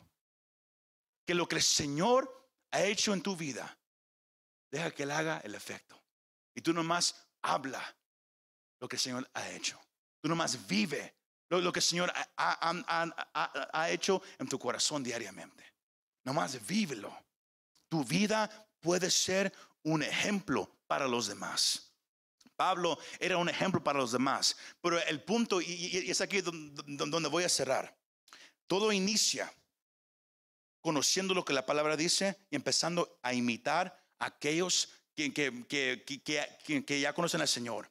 [1.25, 3.78] Que lo que el Señor ha hecho en tu vida,
[4.71, 6.01] deja que Él haga el efecto.
[6.56, 7.95] Y tú nomás habla
[8.80, 9.80] lo que el Señor ha hecho.
[10.21, 11.15] Tú nomás vive
[11.49, 15.73] lo, que el Señor ha- ha hecho en tu corazón diariamente.
[16.23, 17.24] Nomás vívelo
[17.89, 21.91] tu vida puede ser un ejemplo para los demás.
[22.55, 27.11] Pablo era un ejemplo para los demás, pero el punto, y, es aquí don- don-
[27.11, 27.97] donde voy a cerrar,
[28.67, 29.53] todo inicia
[30.81, 37.41] conociendo lo que la palabra dice y empezando a imitar a aquellos que, ya conocen
[37.41, 37.89] al Señor.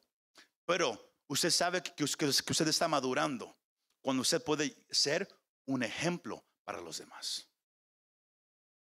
[0.65, 3.55] Pero usted sabe que usted está madurando
[4.01, 5.27] cuando usted puede ser
[5.65, 7.47] un ejemplo para los demás.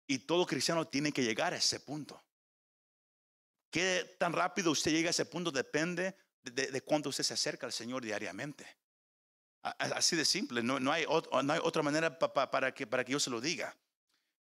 [0.09, 2.19] Y todo cristiano tiene que llegar a ese punto.
[3.69, 7.71] Qué tan rápido usted llega a ese punto depende de, cuánto usted se acerca al
[7.71, 8.65] Señor diariamente.
[9.61, 13.29] Así de simple, no, no hay, otra manera pa- para, que, para que yo se
[13.29, 13.77] lo diga.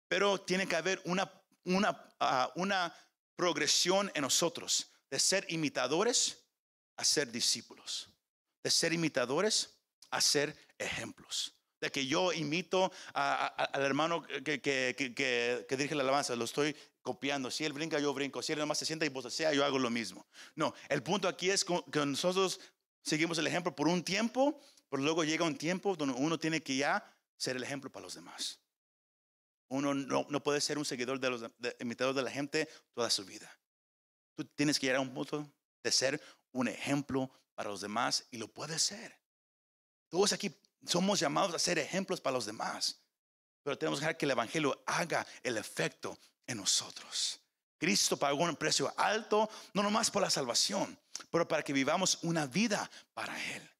[0.06, 1.32] Pero tiene que haber una,
[1.64, 2.94] una, ah, una
[3.34, 6.44] progresión en nosotros de ser imitadores
[6.96, 8.08] a ser discípulos,
[8.62, 11.55] de ser imitadores a ser ejemplos.
[11.80, 17.50] De que yo imito al hermano que, dirige la alabanza, lo estoy copiando.
[17.50, 18.42] Si él brinca, yo brinco.
[18.42, 20.26] Si él nomás se sienta y sea, yo hago lo mismo.
[20.54, 22.60] No, el punto aquí es que nosotros
[23.02, 24.58] seguimos el ejemplo por un tiempo,
[24.88, 27.04] pero luego llega un tiempo donde uno tiene que ya
[27.36, 28.58] ser el ejemplo para los demás.
[29.68, 33.10] Uno no, no puede ser un seguidor de los de- imitador de la gente toda
[33.10, 33.50] su vida.
[34.34, 35.50] Tú tienes que llegar a un punto
[35.82, 36.20] de ser
[36.52, 39.18] un ejemplo para los demás y lo puedes ser.
[40.08, 40.50] Todos aquí
[40.86, 43.00] somos llamados a ser ejemplos para los demás,
[43.62, 47.40] pero tenemos que dejar que el Evangelio haga el efecto en nosotros.
[47.78, 50.98] Cristo pagó un precio alto, no nomás por la salvación,
[51.30, 53.70] pero para que vivamos una vida para Él.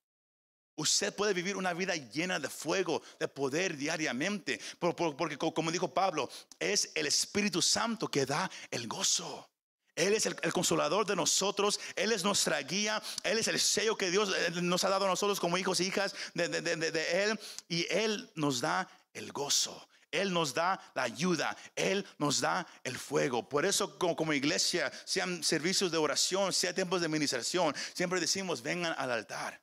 [0.79, 5.55] Usted puede vivir una vida llena de fuego, de poder diariamente, por- por- porque co-
[5.55, 9.49] como dijo Pablo, es el Espíritu Santo que da el gozo.
[9.97, 14.11] Él es el, consolador de nosotros, Él es nuestra guía, Él es el sello que
[14.11, 17.25] Dios eh, nos ha dado a nosotros como hijos e hijas de, de- de- de-
[17.25, 19.89] Él, y Él nos da el gozo.
[20.13, 23.49] Él nos da la ayuda, Él nos da el fuego.
[23.49, 28.63] Por eso como, como iglesia, sean servicios de oración, sean tiempos de administración, siempre decimos,
[28.63, 29.61] vengan al altar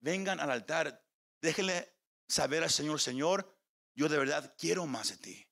[0.00, 1.02] vengan al altar,
[1.40, 1.92] déjenle
[2.28, 3.58] saber al Señor, Señor,
[3.96, 5.45] yo de verdad quiero más de ti.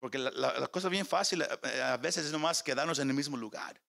[0.00, 3.36] Porque la, la- cosa bien fácil eh, a veces es nomás quedarnos en el mismo
[3.36, 3.80] lugar.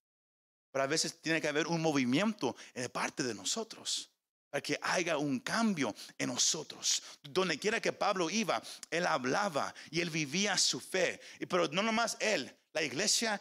[0.71, 4.09] Pero a veces tiene que haber un movimiento de parte de nosotros.
[4.51, 7.03] Para que haya un cambio en nosotros.
[7.21, 11.19] Donde quiera que Pablo iba, él hablaba y él vivía su fe.
[11.47, 13.39] Pero no nomás él, la iglesia,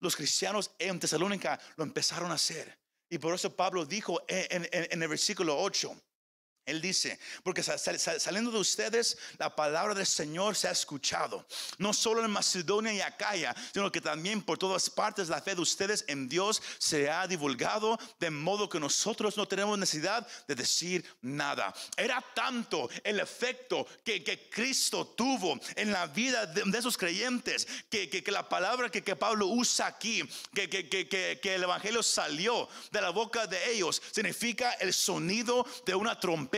[0.00, 2.78] los cristianos en Tesalónica lo empezaron a hacer.
[3.10, 5.92] Y por eso Pablo dijo en, en- en el versículo 8,
[6.66, 10.70] él dice, porque sa- sal- sal- saliendo de ustedes, la palabra del Señor se ha
[10.70, 11.46] escuchado,
[11.78, 15.60] no solo en Macedonia y Acaya, sino que también por todas partes la fe de
[15.60, 21.04] ustedes en Dios se ha divulgado, de modo que nosotros no tenemos necesidad de decir
[21.22, 21.74] nada.
[21.96, 27.66] Era tanto el efecto que, que Cristo tuvo en la vida de, de esos creyentes,
[27.90, 30.22] que, que- que la palabra que, Pablo usa aquí,
[30.54, 36.53] que el Evangelio salió de la boca de ellos, significa el sonido de una trompeta,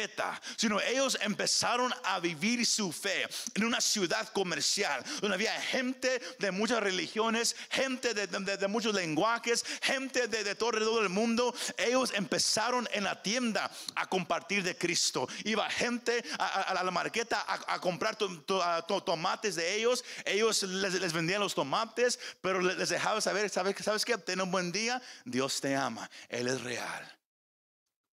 [0.56, 6.50] sino ellos empezaron a vivir su fe en una ciudad comercial, donde había gente de
[6.50, 11.54] muchas religiones, gente de, de- muchos lenguajes, gente de, de todo alrededor del mundo.
[11.76, 15.28] Ellos empezaron en la tienda a compartir de Cristo.
[15.44, 20.04] Iba gente a, la marqueta a, comprar tomates de ellos.
[20.24, 24.16] Ellos les, vendían los tomates, pero les les dejaba saber, ¿sabes, ¿sabes qué?
[24.18, 25.00] Ten un buen día.
[25.24, 26.08] Dios te ama.
[26.28, 27.16] Él es real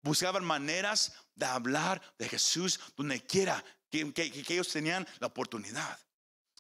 [0.01, 5.97] buscaban maneras de hablar de Jesús donde quiera que, que- que ellos tenían la oportunidad.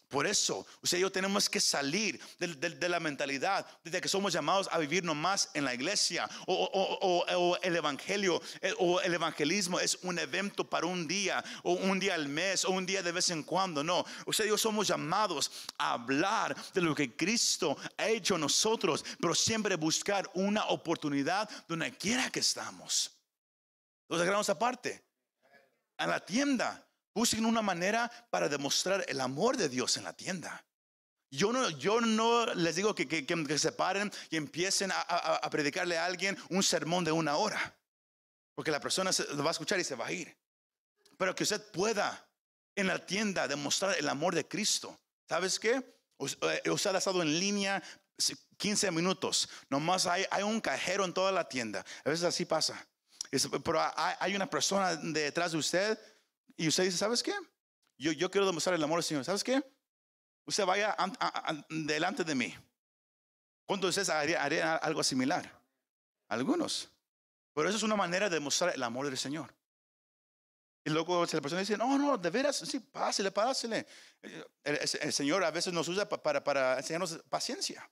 [0.07, 4.07] Por eso, usted y yo tenemos que salir de, de- de la mentalidad de que
[4.09, 8.73] somos llamados a vivir nomás en la iglesia o, o- o- o el evangelio eh,
[8.79, 12.71] o el evangelismo es un evento para un día o un día al mes o
[12.71, 13.83] un día de vez en cuando.
[13.83, 18.41] No, usted y yo somos llamados a hablar de lo que Cristo ha hecho en
[18.41, 23.11] nosotros, pero siempre buscar una oportunidad donde quiera que estamos.
[24.09, 25.03] Los agarramos aparte.
[25.97, 26.85] A la tienda.
[27.13, 30.65] Busquen una manera para demostrar el amor de Dios en la tienda.
[31.31, 36.37] Yo no, yo no les digo que, se paren y empiecen a, predicarle a alguien
[36.49, 37.75] un sermón de una hora.
[38.55, 40.35] Porque la persona lo va a escuchar y se va a ir.
[41.17, 42.27] Pero que usted pueda
[42.75, 44.97] en la tienda demostrar el amor de Cristo.
[45.27, 45.83] ¿Sabes qué?
[46.19, 47.83] Eh, Usted ha estado en línea
[48.57, 49.49] 15 minutos.
[49.69, 51.85] Nomás hay un cajero en toda la tienda.
[52.03, 52.88] A veces así pasa.
[53.29, 55.99] Pero hay, una persona detrás de usted
[56.57, 57.33] y usted dice, ¿sabes qué?
[57.97, 59.23] Yo, yo quiero demostrar el amor del Señor.
[59.25, 59.63] ¿Sabes qué?
[60.45, 60.95] Usted vaya
[61.69, 62.55] delante de mí.
[63.67, 65.61] ¿Cuántos de ustedes harían haría algo similar?
[66.27, 66.89] Algunos.
[67.53, 69.53] Pero eso es una manera de demostrar el amor del Señor.
[70.83, 73.85] Y luego la persona dice, no, no, de veras, sí, pásele, pásele.
[74.63, 77.87] El, Señor a veces nos usa pa- para, para enseñarnos paciencia.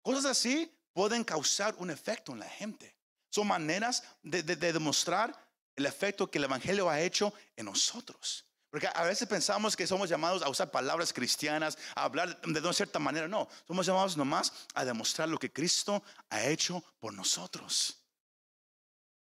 [0.00, 2.96] Cosas así pueden causar un efecto en la gente.
[3.34, 5.34] Son maneras de, de- de demostrar
[5.74, 8.44] el efecto que el Evangelio ha hecho en nosotros.
[8.70, 12.72] Porque a veces pensamos que somos llamados a usar palabras cristianas, a hablar de una
[12.72, 13.26] cierta manera.
[13.26, 17.98] No, somos llamados nomás a demostrar lo que Cristo ha hecho por nosotros.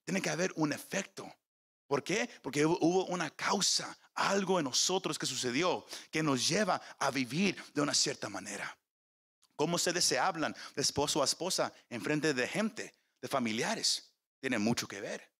[0.05, 1.33] Tiene que haber un efecto.
[1.87, 2.29] ¿Por qué?
[2.43, 7.57] Porque hubo- hubo una causa, algo en nosotros que sucedió que nos lleva a vivir
[7.73, 8.77] de una cierta manera.
[9.55, 12.95] Cómo ustedes se hablan de esposo a esposa en frente de gente,
[13.27, 15.33] de familiares, tiene mucho que ver.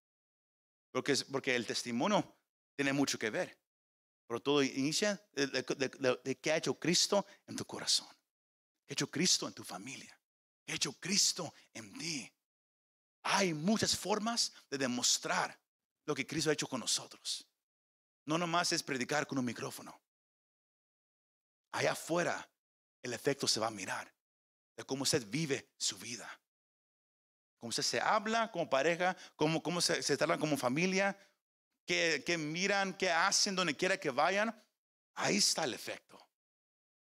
[0.93, 2.37] Porque, porque el testimonio
[2.75, 3.59] tiene mucho que ver.
[4.27, 8.09] Pero todo inicia de, de- de- de qué ha hecho Cristo en tu corazón.
[8.87, 10.19] ¿Qué ha hecho Cristo en tu familia?
[10.65, 12.33] ¿Qué ha hecho Cristo en ti?
[13.23, 15.57] Hay muchas formas de demostrar
[16.07, 17.47] lo que Cristo ha hecho con nosotros.
[18.25, 20.01] No nomás es predicar con un micrófono.
[21.73, 22.49] Allá afuera
[23.03, 24.13] el efecto se va a mirar
[24.77, 26.29] de cómo usted vive su vida.
[27.67, 31.19] Cómo se habla como pareja, cómo, cómo se, se tratan como familia,
[31.85, 34.55] qué, qué miran, qué hacen donde quiera que vayan.
[35.15, 36.19] Ahí está el efecto.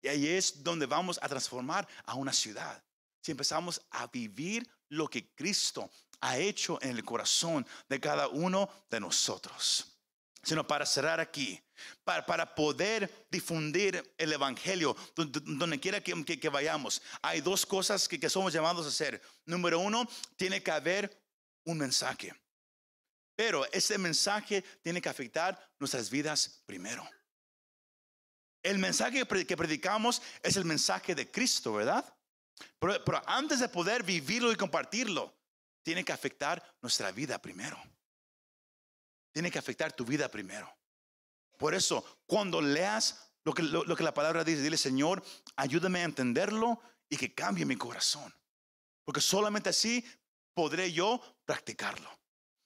[0.02, 2.84] Y ahí es donde vamos a transformar a una ciudad.
[3.22, 5.90] Si empezamos a vivir lo que Cristo
[6.22, 9.98] ha hecho en el corazón de cada uno de nosotros.
[10.44, 11.60] Sino para cerrar aquí,
[12.04, 18.86] para, poder difundir el Evangelio donde, quiera que, vayamos, hay dos cosas que, somos llamados
[18.86, 19.22] a hacer.
[19.46, 21.22] Número uno, tiene que haber
[21.66, 22.34] un mensaje.
[23.36, 27.08] Pero ese mensaje tiene que afectar nuestras vidas primero.
[28.64, 32.06] El mensaje que pre- que predicamos es el mensaje de Cristo, ¿verdad?
[32.80, 35.36] Pero antes de poder vivirlo y compartirlo,
[35.84, 37.82] tiene que afectar nuestra vida primero.
[39.34, 40.72] Tiene que afectar tu vida primero.
[41.62, 45.24] Por eso, cuando leas lo que, la palabra dice, dile, Señor,
[45.56, 48.34] ayúdame a entenderlo y que cambie mi corazón.
[49.06, 50.04] Porque solamente así
[50.56, 52.10] podré yo practicarlo.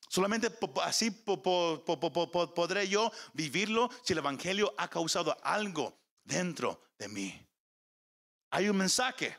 [0.08, 0.50] Solamente
[0.82, 5.38] así po- po- po- po- po- po- podré yo vivirlo si el Evangelio ha causado
[5.44, 7.48] algo dentro de mí.
[8.52, 9.38] Hay un mensaje,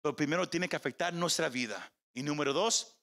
[0.00, 1.92] pero primero tiene que afectar nuestra vida.
[2.14, 2.96] Y número dos,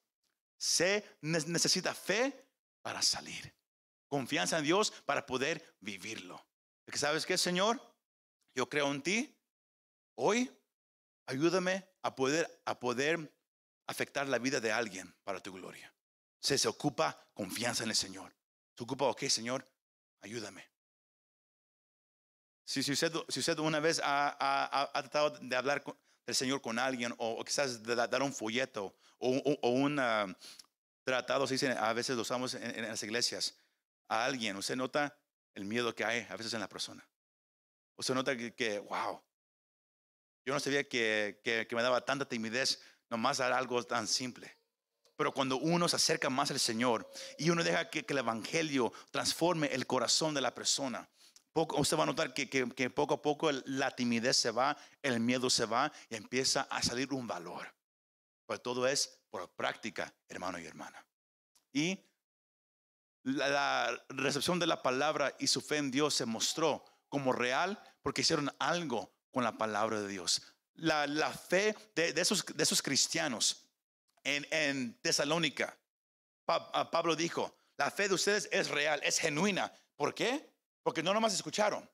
[0.58, 2.44] se ne- necesita fe
[2.82, 3.54] para salir.
[4.14, 6.40] Confianza en Dios para poder vivirlo.
[6.84, 7.82] Porque sabes qué, Señor,
[8.54, 9.36] yo creo en ti.
[10.14, 10.48] Hoy,
[11.26, 13.34] ayúdame a poder, a poder
[13.88, 15.92] afectar la vida de alguien para tu gloria.
[16.40, 18.32] Se, se ocupa confianza en el Señor.
[18.78, 19.66] Se ocupa, ok, Señor,
[20.20, 20.64] ayúdame.
[22.64, 26.36] Si, si, usted, si usted una vez ha, ha- ha- tratado de hablar con- del
[26.36, 29.96] Señor con alguien, o, quizás de da- dar un folleto, o, o- un
[31.02, 33.56] tratado, se dice, a veces lo usamos en las iglesias,
[34.08, 35.16] a alguien, usted nota
[35.54, 37.08] el miedo que hay a veces en la persona.
[37.96, 39.22] Usted nota que, wow,
[40.46, 44.58] yo no sabía que, que, que me daba tanta timidez nomás dar algo tan simple.
[45.16, 48.92] Pero cuando uno se acerca más al Señor y uno deja que, que el Evangelio
[49.10, 51.08] transforme el corazón de la persona,
[51.52, 55.20] poco, usted va a notar que, que- poco a poco la timidez se va, el
[55.20, 57.72] miedo se va y empieza a salir un valor.
[58.46, 61.06] Pero todo es por práctica, hermano y hermana.
[61.72, 61.98] Y
[63.24, 68.22] la, recepción de la palabra y su fe en Dios se mostró como real porque
[68.22, 70.42] hicieron algo con la palabra de Dios.
[70.74, 73.68] La, la fe de, de esos, de esos cristianos
[74.22, 75.76] en, en Tesalónica,
[76.44, 79.72] Pablo dijo, la fe de ustedes es real, es genuina.
[79.96, 80.52] ¿Por qué?
[80.82, 81.88] Porque no nomás escucharon,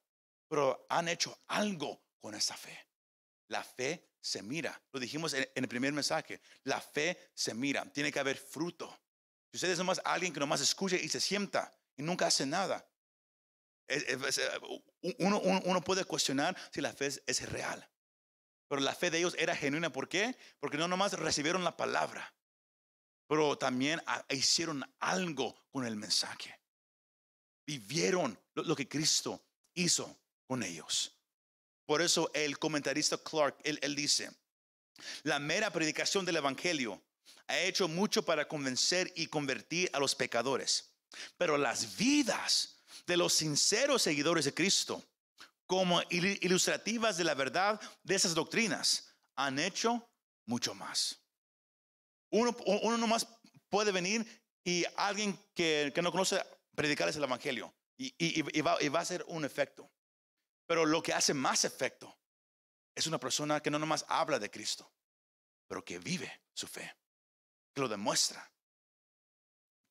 [0.48, 2.86] pero han hecho algo con esa fe.
[3.48, 4.80] La fe se mira.
[4.92, 6.40] Lo dijimos en el primer mensaje.
[6.64, 7.84] La fe se mira.
[7.92, 8.96] Tiene que haber fruto.
[9.50, 12.86] Si ustedes nomás alguien que nomás escucha y se sienta y nunca hace nada,
[13.88, 14.40] es-
[15.18, 17.88] uno, puede cuestionar si la fe es, real.
[18.68, 19.92] Pero la fe de ellos era genuina.
[19.92, 20.36] ¿Por qué?
[20.60, 22.32] Porque no nomás recibieron la palabra,
[23.26, 26.56] pero también ah, hicieron algo con el mensaje.
[27.66, 29.44] Vivieron lo, que Cristo
[29.74, 31.16] hizo con ellos.
[31.86, 34.30] Por eso el comentarista Clark, él dice,
[35.24, 37.02] la mera predicación del Evangelio
[37.48, 40.92] ha hecho mucho para convencer y convertir a los pecadores.
[41.36, 45.04] Pero las vidas de los sinceros seguidores de Cristo,
[45.66, 50.08] como il- ilustrativas de la verdad de esas doctrinas, han hecho
[50.46, 51.20] mucho más.
[52.30, 53.26] Uno, uno nomás
[53.68, 54.26] puede venir
[54.64, 56.40] y alguien que, no conoce
[56.74, 59.90] predicarles el Evangelio y, va, y va a hacer un efecto.
[60.66, 62.16] Pero lo que hace más efecto
[62.94, 64.92] es una persona que no nomás habla de Cristo,
[65.66, 66.94] pero que vive su fe,
[67.72, 68.50] que lo demuestra.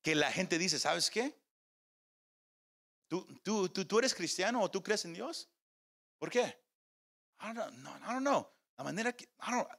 [0.02, 1.40] Que la gente dice, ¿sabes qué?
[3.08, 5.50] ¿Tú, tú, tú, tú eres cristiano o tú crees en Dios?
[6.18, 6.62] ¿Por qué?
[7.42, 7.74] I don't
[8.20, 8.48] know.
[8.78, 9.30] La manera que,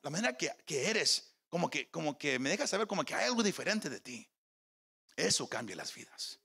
[0.02, 3.26] la manera que, que eres, como que, como que me deja saber como que hay
[3.26, 4.28] algo diferente de ti.
[5.16, 6.40] Eso cambia las vidas.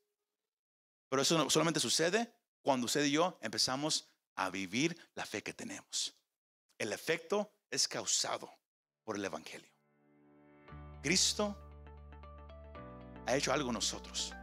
[1.09, 6.15] Pero eso solamente sucede cuando usted y yo empezamos a vivir la fe que tenemos.
[6.77, 8.51] El efecto es causado
[9.03, 9.74] por el Evangelio.
[11.05, 11.55] Cristo
[13.27, 14.33] ha hecho algo en nosotros.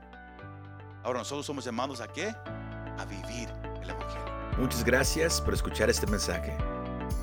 [1.02, 2.28] Ahora nosotros somos llamados a qué?
[2.28, 3.48] A vivir
[3.82, 4.32] el Evangelio.
[4.58, 6.56] Muchas gracias por escuchar este mensaje.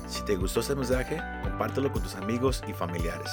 [0.06, 3.30] Si te gustó este mensaje, compártelo con tus amigos y familiares.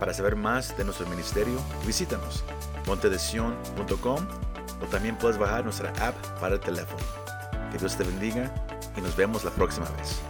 [0.00, 2.42] Para saber más de nuestro ministerio, visítanos
[2.84, 4.26] montedesion.com
[4.82, 7.04] o también puedes bajar nuestra app para el teléfono.
[7.70, 8.52] Que Dios te bendiga
[8.96, 10.20] y nos vemos la próxima vez.